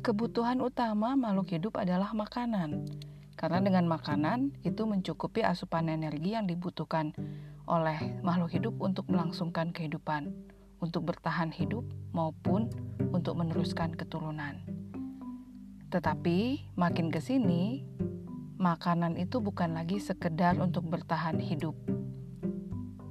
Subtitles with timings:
[0.00, 2.88] kebutuhan utama makhluk hidup adalah makanan.
[3.36, 7.12] Karena dengan makanan itu mencukupi asupan energi yang dibutuhkan
[7.68, 10.32] oleh makhluk hidup untuk melangsungkan kehidupan,
[10.80, 12.68] untuk bertahan hidup maupun
[13.12, 14.60] untuk meneruskan keturunan.
[15.88, 17.84] Tetapi makin ke sini,
[18.60, 21.76] makanan itu bukan lagi sekedar untuk bertahan hidup.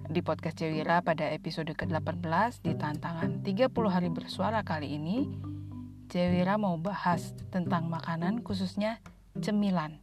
[0.10, 5.49] Di podcast Cewira pada episode ke-18 di tantangan 30 hari bersuara kali ini,
[6.10, 8.98] Cewira mau bahas tentang makanan khususnya
[9.38, 10.02] cemilan.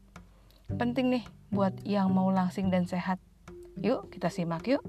[0.70, 3.19] Penting nih buat yang mau langsing dan sehat.
[3.83, 4.87] Yuk kita simak yuk.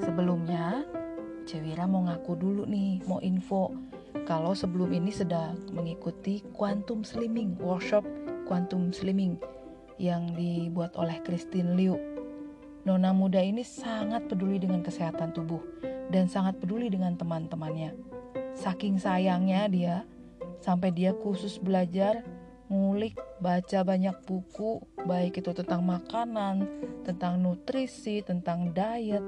[0.00, 0.88] Sebelumnya,
[1.44, 3.68] Cewira mau ngaku dulu nih, mau info
[4.24, 8.08] kalau sebelum ini sedang mengikuti Quantum Slimming, workshop
[8.48, 9.36] Quantum Slimming
[10.02, 11.94] yang dibuat oleh Christine Liu
[12.82, 15.62] Nona muda ini sangat peduli dengan kesehatan tubuh
[16.10, 17.94] dan sangat peduli dengan teman-temannya.
[18.58, 19.96] Saking sayangnya dia,
[20.58, 22.26] sampai dia khusus belajar,
[22.66, 26.66] ngulik, baca banyak buku, baik itu tentang makanan,
[27.06, 29.22] tentang nutrisi, tentang diet,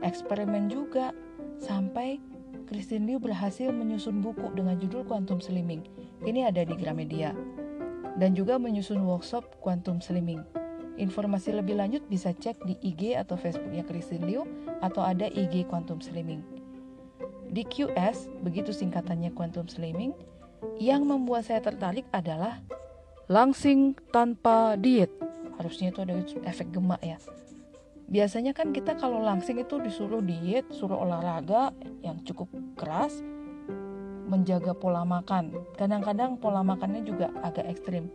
[0.00, 1.12] eksperimen juga,
[1.60, 2.16] sampai
[2.64, 5.84] Christine Liu berhasil menyusun buku dengan judul Quantum Slimming.
[6.24, 7.36] Ini ada di Gramedia.
[8.14, 13.82] Dan juga menyusun workshop Quantum Slimming Informasi lebih lanjut bisa cek di IG atau Facebooknya
[13.82, 14.42] Christine Liu
[14.78, 16.38] atau ada IG Quantum Slimming.
[17.50, 20.14] Di QS, begitu singkatannya Quantum Slimming,
[20.78, 22.62] yang membuat saya tertarik adalah
[23.26, 25.10] langsing tanpa diet.
[25.58, 26.14] Harusnya itu ada
[26.46, 27.18] efek gemak ya.
[28.06, 31.74] Biasanya kan kita kalau langsing itu disuruh diet, suruh olahraga
[32.06, 32.46] yang cukup
[32.78, 33.18] keras,
[34.26, 35.52] menjaga pola makan.
[35.76, 38.08] Kadang-kadang pola makannya juga agak ekstrim.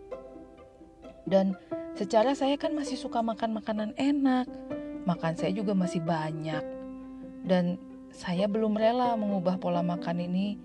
[1.30, 1.54] Dan
[2.00, 4.48] Secara saya kan masih suka makan makanan enak,
[5.04, 6.64] makan saya juga masih banyak.
[7.44, 7.76] Dan
[8.16, 10.56] saya belum rela mengubah pola makan ini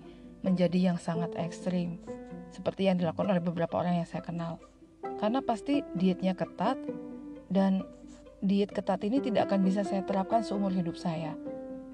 [0.47, 1.99] menjadi yang sangat ekstrim,
[2.55, 4.63] seperti yang dilakukan oleh beberapa orang yang saya kenal.
[5.19, 6.79] Karena pasti dietnya ketat
[7.51, 7.83] dan
[8.39, 11.35] diet ketat ini tidak akan bisa saya terapkan seumur hidup saya.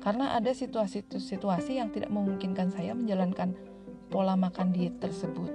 [0.02, 3.54] Karena ada situasi-situasi yang tidak memungkinkan saya menjalankan
[4.10, 5.54] pola makan diet tersebut.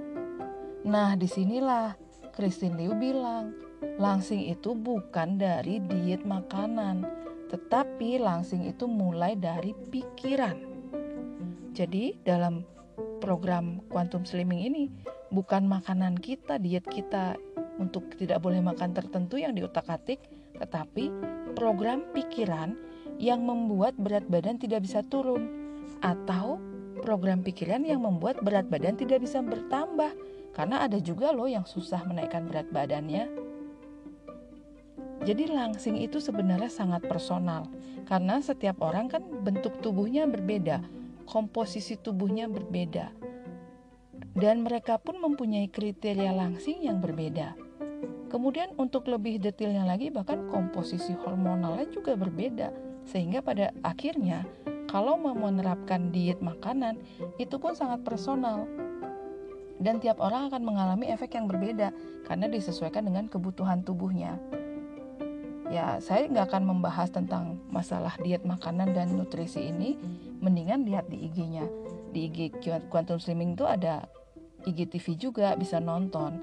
[0.87, 1.99] Nah, di sinilah
[2.31, 7.05] Christine Liu bilang, Langsing itu bukan dari diet makanan,
[7.49, 10.57] tetapi langsing itu mulai dari pikiran.
[11.77, 12.65] Jadi, dalam
[13.21, 14.83] program Quantum Slimming ini
[15.29, 17.37] bukan makanan kita, diet kita
[17.77, 20.25] untuk tidak boleh makan tertentu yang diotak-atik,
[20.57, 21.13] tetapi
[21.53, 22.73] program pikiran
[23.17, 25.49] yang membuat berat badan tidak bisa turun
[26.01, 26.61] atau
[27.01, 30.13] program pikiran yang membuat berat badan tidak bisa bertambah
[30.53, 33.47] karena ada juga loh yang susah menaikkan berat badannya
[35.27, 37.67] jadi langsing itu sebenarnya sangat personal
[38.07, 40.79] karena setiap orang kan bentuk tubuhnya berbeda,
[41.27, 43.11] komposisi tubuhnya berbeda.
[44.37, 47.57] Dan mereka pun mempunyai kriteria langsing yang berbeda.
[48.31, 54.43] Kemudian untuk lebih detailnya lagi bahkan komposisi hormonalnya juga berbeda sehingga pada akhirnya
[54.91, 56.99] kalau mau menerapkan diet makanan
[57.39, 58.67] itu pun sangat personal.
[59.77, 61.93] Dan tiap orang akan mengalami efek yang berbeda
[62.25, 64.41] karena disesuaikan dengan kebutuhan tubuhnya.
[65.69, 69.93] Ya saya nggak akan membahas tentang masalah diet makanan dan nutrisi ini.
[70.41, 71.65] Mendingan lihat di IG-nya
[72.09, 72.57] di IG
[72.89, 74.09] Quantum Slimming itu ada
[74.65, 76.41] IGTV juga bisa nonton.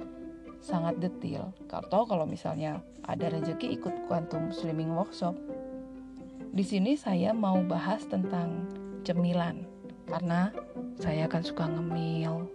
[0.62, 1.50] Sangat detail.
[1.68, 5.34] Atau kalau misalnya ada rezeki ikut Quantum Slimming Workshop
[6.54, 8.70] di sini saya mau bahas tentang
[9.02, 9.66] cemilan
[10.06, 10.54] karena
[11.02, 12.46] saya akan suka ngemil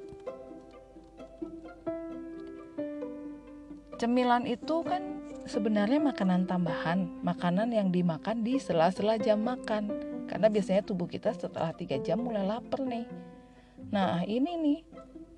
[3.99, 9.91] cemilan itu kan sebenarnya makanan tambahan, makanan yang dimakan di sela-sela jam makan.
[10.31, 13.03] Karena biasanya tubuh kita setelah 3 jam mulai lapar nih.
[13.91, 14.79] Nah ini nih,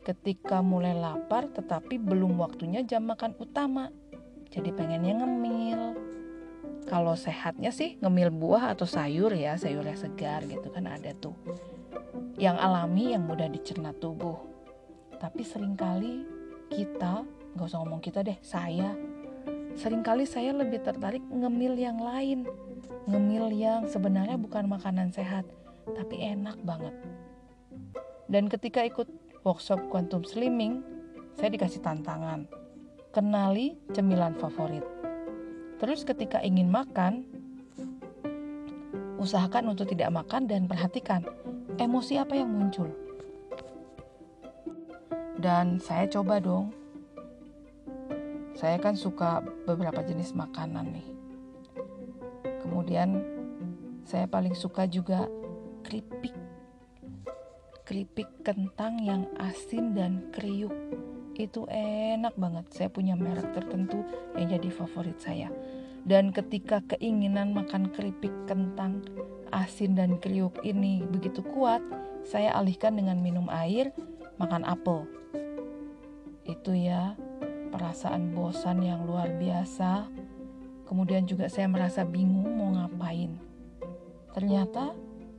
[0.06, 3.90] ketika mulai lapar tetapi belum waktunya jam makan utama.
[4.54, 5.82] Jadi pengennya ngemil.
[6.90, 11.36] Kalau sehatnya sih ngemil buah atau sayur ya, sayurnya segar gitu kan ada tuh.
[12.38, 14.38] Yang alami yang mudah dicerna tubuh.
[15.22, 16.26] Tapi sering kali
[16.74, 17.22] kita,
[17.54, 18.98] gak usah ngomong kita deh, saya
[19.72, 22.44] Seringkali saya lebih tertarik ngemil yang lain,
[23.08, 25.48] ngemil yang sebenarnya bukan makanan sehat,
[25.96, 26.92] tapi enak banget.
[28.28, 29.08] Dan ketika ikut
[29.48, 30.84] workshop Quantum Slimming,
[31.40, 32.52] saya dikasih tantangan,
[33.16, 34.84] kenali cemilan favorit.
[35.82, 37.26] Terus ketika ingin makan,
[39.18, 41.26] usahakan untuk tidak makan dan perhatikan
[41.82, 42.86] emosi apa yang muncul.
[45.42, 46.70] Dan saya coba dong.
[48.54, 51.08] Saya kan suka beberapa jenis makanan nih.
[52.62, 53.18] Kemudian
[54.06, 55.26] saya paling suka juga
[55.82, 56.38] keripik.
[57.90, 60.78] Keripik kentang yang asin dan kriuk
[61.38, 62.66] itu enak banget.
[62.74, 64.04] Saya punya merek tertentu
[64.36, 65.48] yang jadi favorit saya.
[66.02, 69.06] Dan ketika keinginan makan keripik kentang
[69.54, 71.84] asin dan kriuk ini begitu kuat
[72.26, 73.94] saya alihkan dengan minum air
[74.42, 75.06] makan apel.
[76.48, 77.14] Itu ya
[77.70, 80.10] perasaan bosan yang luar biasa.
[80.90, 83.38] Kemudian juga saya merasa bingung mau ngapain.
[84.36, 84.92] Ternyata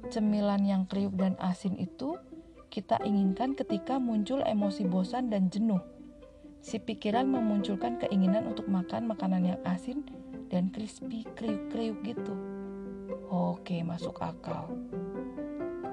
[0.09, 2.17] cemilan yang kriuk dan asin itu
[2.73, 5.85] kita inginkan ketika muncul emosi bosan dan jenuh.
[6.65, 10.09] Si pikiran memunculkan keinginan untuk makan makanan yang asin
[10.49, 12.33] dan crispy kriuk-kriuk gitu.
[13.29, 14.73] Oke, masuk akal.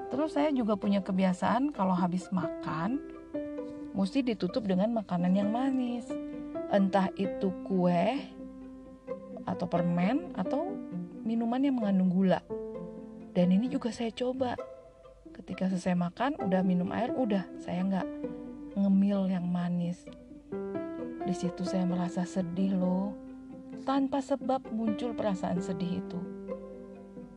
[0.08, 2.96] Terus saya juga punya kebiasaan kalau habis makan
[3.92, 6.08] mesti ditutup dengan makanan yang manis.
[6.72, 8.24] Entah itu kue
[9.44, 10.72] atau permen atau
[11.28, 12.40] minuman yang mengandung gula.
[13.36, 14.56] Dan ini juga saya coba
[15.50, 17.42] ketika selesai makan udah minum air udah.
[17.58, 18.06] Saya nggak
[18.78, 20.06] ngemil yang manis.
[21.26, 23.10] Di situ saya merasa sedih loh.
[23.82, 26.20] Tanpa sebab muncul perasaan sedih itu.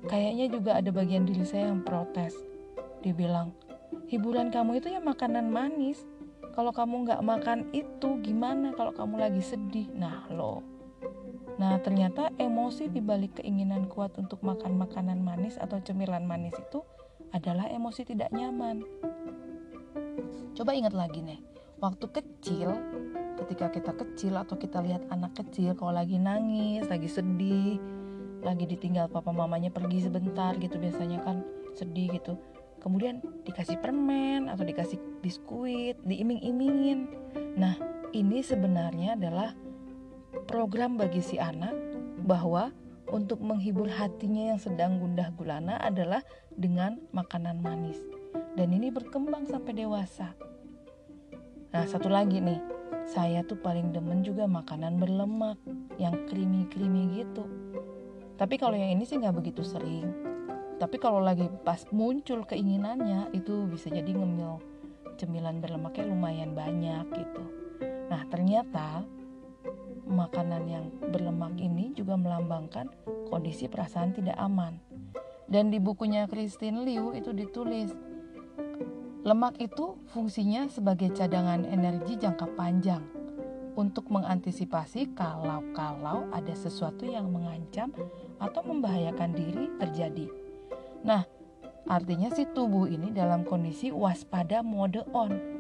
[0.06, 2.38] Kayaknya juga ada bagian diri saya yang protes.
[3.02, 3.50] Dia bilang
[4.06, 6.06] hiburan kamu itu ya makanan manis.
[6.54, 9.90] Kalau kamu nggak makan itu gimana kalau kamu lagi sedih?
[9.90, 10.62] Nah loh.
[11.58, 16.86] Nah, ternyata emosi dibalik keinginan kuat untuk makan makanan manis atau cemilan manis itu
[17.34, 18.86] adalah emosi tidak nyaman.
[20.54, 21.42] Coba ingat lagi nih,
[21.82, 22.78] waktu kecil,
[23.44, 27.82] ketika kita kecil atau kita lihat anak kecil kalau lagi nangis, lagi sedih,
[28.46, 31.42] lagi ditinggal papa mamanya pergi sebentar gitu biasanya kan
[31.74, 32.38] sedih gitu.
[32.84, 37.08] Kemudian dikasih permen atau dikasih biskuit, diiming-imingin.
[37.56, 37.80] Nah,
[38.12, 39.56] ini sebenarnya adalah
[40.46, 41.74] program bagi si anak
[42.28, 42.76] bahwa
[43.14, 48.02] untuk menghibur hatinya yang sedang gundah gulana adalah dengan makanan manis.
[48.58, 50.34] Dan ini berkembang sampai dewasa.
[51.70, 52.58] Nah, satu lagi nih,
[53.06, 55.62] saya tuh paling demen juga makanan berlemak
[56.02, 57.46] yang creamy-creamy gitu.
[58.34, 60.10] Tapi kalau yang ini sih nggak begitu sering.
[60.82, 64.58] Tapi kalau lagi pas muncul keinginannya itu bisa jadi ngemil
[65.16, 67.44] cemilan berlemaknya lumayan banyak gitu.
[68.10, 69.06] Nah ternyata
[70.08, 72.92] makanan yang berlemak ini juga melambangkan
[73.30, 74.80] kondisi perasaan tidak aman.
[75.48, 77.94] Dan di bukunya Christine Liu itu ditulis,
[79.22, 83.04] lemak itu fungsinya sebagai cadangan energi jangka panjang
[83.74, 87.90] untuk mengantisipasi kalau-kalau ada sesuatu yang mengancam
[88.38, 90.28] atau membahayakan diri terjadi.
[91.04, 91.26] Nah,
[91.90, 95.53] artinya si tubuh ini dalam kondisi waspada mode on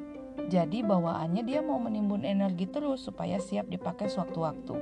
[0.50, 4.76] jadi bawaannya dia mau menimbun energi terus supaya siap dipakai sewaktu-waktu.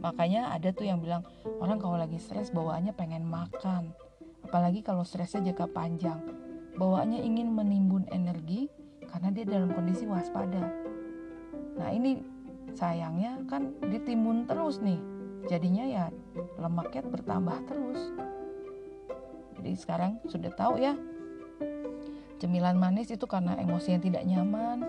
[0.00, 1.24] Makanya ada tuh yang bilang
[1.60, 3.92] orang kalau lagi stres bawaannya pengen makan.
[4.44, 6.20] Apalagi kalau stresnya jangka panjang.
[6.76, 8.72] Bawaannya ingin menimbun energi
[9.04, 10.72] karena dia dalam kondisi waspada.
[11.76, 12.24] Nah ini
[12.72, 15.00] sayangnya kan ditimbun terus nih.
[15.48, 16.04] Jadinya ya
[16.56, 18.00] lemaknya bertambah terus.
[19.60, 20.96] Jadi sekarang sudah tahu ya
[22.40, 24.88] Cemilan manis itu karena emosi yang tidak nyaman,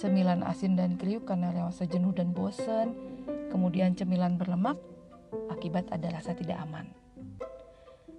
[0.00, 2.96] cemilan asin dan kriuk karena rasa jenuh dan bosan,
[3.52, 4.80] kemudian cemilan berlemak
[5.52, 6.88] akibat ada rasa tidak aman.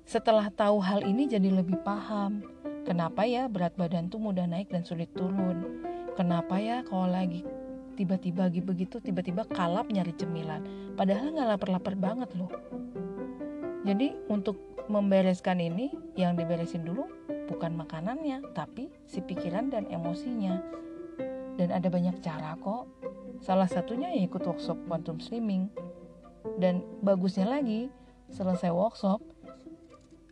[0.05, 2.45] Setelah tahu hal ini jadi lebih paham,
[2.85, 5.81] kenapa ya berat badan tuh mudah naik dan sulit turun.
[6.13, 7.41] Kenapa ya kalau lagi
[7.97, 12.53] tiba-tiba begitu tiba-tiba kalap nyari cemilan, padahal nggak lapar-lapar banget loh.
[13.89, 17.16] Jadi untuk membereskan ini, yang diberesin dulu
[17.47, 20.59] bukan makanannya, tapi si pikiran dan emosinya.
[21.57, 22.85] Dan ada banyak cara kok.
[23.41, 25.71] Salah satunya ya ikut workshop quantum slimming.
[26.61, 27.89] Dan bagusnya lagi,
[28.29, 29.23] selesai workshop,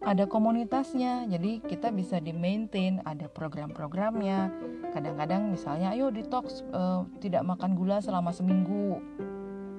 [0.05, 1.25] ada komunitasnya.
[1.25, 4.53] Jadi kita bisa di maintain, ada program-programnya.
[4.93, 9.01] Kadang-kadang misalnya ayo detox uh, tidak makan gula selama seminggu.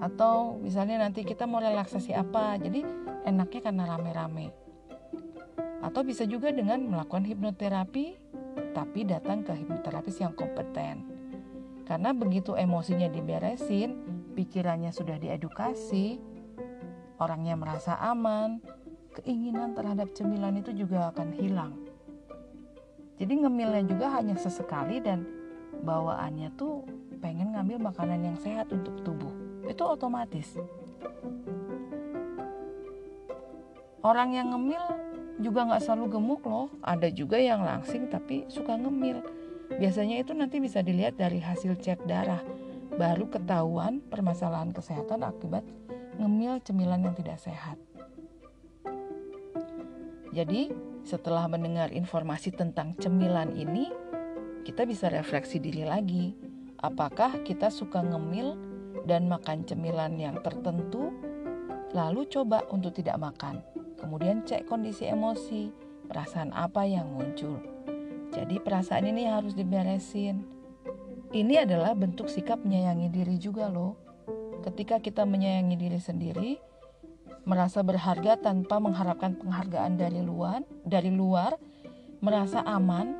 [0.02, 2.58] Atau misalnya nanti kita mau relaksasi apa.
[2.58, 2.82] Jadi
[3.22, 4.65] enaknya karena rame-rame
[5.86, 8.18] atau bisa juga dengan melakukan hipnoterapi,
[8.74, 11.06] tapi datang ke hipnoterapis yang kompeten.
[11.86, 13.94] Karena begitu emosinya diberesin,
[14.34, 16.18] pikirannya sudah diedukasi,
[17.22, 18.58] orangnya merasa aman,
[19.14, 21.78] keinginan terhadap cemilan itu juga akan hilang.
[23.22, 25.22] Jadi ngemilnya juga hanya sesekali dan
[25.86, 26.82] bawaannya tuh
[27.22, 29.32] pengen ngambil makanan yang sehat untuk tubuh.
[29.70, 30.58] Itu otomatis.
[34.02, 34.84] Orang yang ngemil
[35.40, 36.72] juga nggak selalu gemuk loh.
[36.80, 39.20] Ada juga yang langsing tapi suka ngemil.
[39.76, 42.40] Biasanya itu nanti bisa dilihat dari hasil cek darah.
[42.96, 45.66] Baru ketahuan permasalahan kesehatan akibat
[46.16, 47.76] ngemil cemilan yang tidak sehat.
[50.32, 50.68] Jadi,
[51.00, 53.88] setelah mendengar informasi tentang cemilan ini,
[54.68, 56.36] kita bisa refleksi diri lagi.
[56.76, 58.52] Apakah kita suka ngemil
[59.08, 61.08] dan makan cemilan yang tertentu,
[61.96, 63.64] lalu coba untuk tidak makan.
[63.96, 65.72] Kemudian cek kondisi emosi,
[66.06, 67.58] perasaan apa yang muncul.
[68.30, 70.44] Jadi perasaan ini harus diberesin.
[71.32, 73.98] Ini adalah bentuk sikap menyayangi diri juga loh.
[74.62, 76.50] Ketika kita menyayangi diri sendiri,
[77.46, 81.54] merasa berharga tanpa mengharapkan penghargaan dari luar, dari luar,
[82.18, 83.14] merasa aman,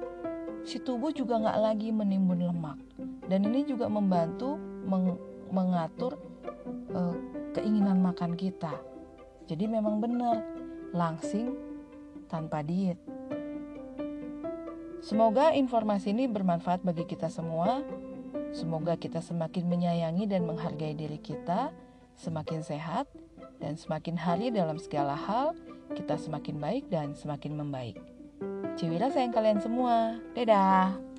[0.66, 2.78] si tubuh juga nggak lagi menimbun lemak.
[3.26, 5.18] Dan ini juga membantu meng,
[5.50, 6.18] mengatur
[6.94, 7.14] uh,
[7.54, 8.74] keinginan makan kita.
[9.46, 10.42] Jadi memang benar,
[10.96, 11.52] langsing
[12.32, 12.96] tanpa diet.
[15.04, 17.84] Semoga informasi ini bermanfaat bagi kita semua.
[18.50, 21.70] Semoga kita semakin menyayangi dan menghargai diri kita,
[22.16, 23.06] semakin sehat,
[23.60, 25.52] dan semakin hari dalam segala hal,
[25.92, 28.00] kita semakin baik dan semakin membaik.
[28.80, 30.18] Ciwira sayang kalian semua.
[30.34, 31.15] Dadah.